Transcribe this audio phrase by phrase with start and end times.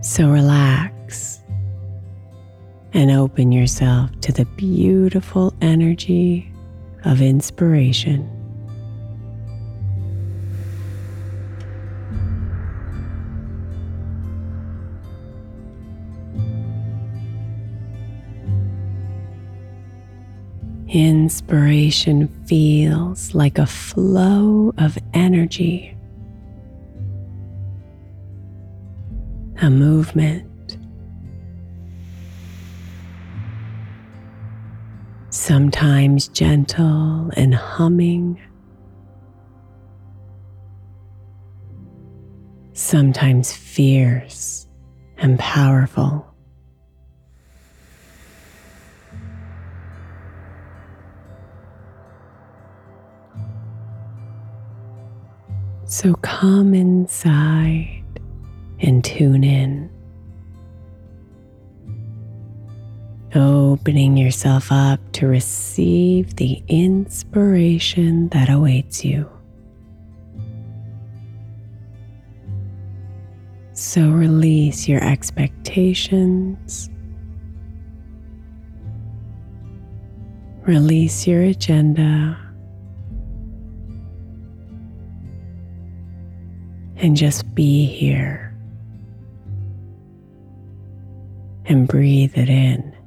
[0.00, 1.40] So relax
[2.92, 6.52] and open yourself to the beautiful energy
[7.04, 8.30] of inspiration.
[20.88, 25.97] Inspiration feels like a flow of energy
[29.60, 30.44] a movement.
[35.30, 38.40] Sometimes gentle and humming,
[42.72, 44.66] sometimes fierce
[45.16, 46.24] and powerful.
[55.84, 57.97] So come inside
[58.80, 59.90] and tune in.
[63.34, 69.30] Opening yourself up to receive the inspiration that awaits you.
[73.74, 76.90] So release your expectations.
[80.62, 82.38] Release your agenda.
[87.00, 88.47] and just be here
[91.68, 92.97] and breathe it in.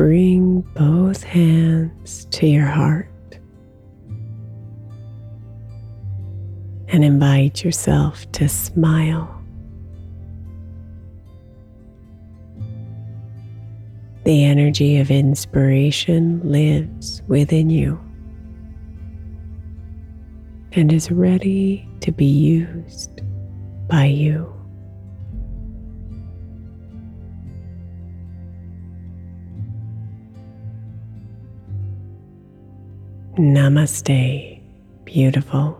[0.00, 3.06] Bring both hands to your heart
[6.88, 9.28] and invite yourself to smile.
[14.24, 18.00] The energy of inspiration lives within you
[20.72, 23.20] and is ready to be used
[23.86, 24.59] by you.
[33.38, 34.60] Namaste,
[35.04, 35.79] beautiful.